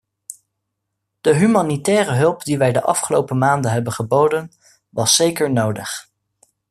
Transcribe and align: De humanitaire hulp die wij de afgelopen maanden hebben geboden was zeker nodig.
De 1.21 1.33
humanitaire 1.33 2.13
hulp 2.15 2.43
die 2.43 2.57
wij 2.57 2.71
de 2.71 2.81
afgelopen 2.81 3.37
maanden 3.37 3.71
hebben 3.71 3.93
geboden 3.93 4.51
was 4.89 5.15
zeker 5.15 5.51
nodig. 5.51 6.07